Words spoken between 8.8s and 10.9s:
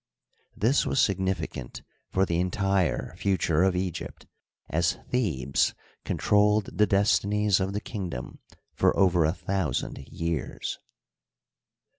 over a thousand years.